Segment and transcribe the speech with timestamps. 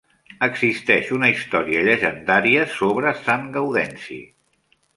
[0.45, 4.21] Existeix una història llegendària sobre Sant Gaudenci.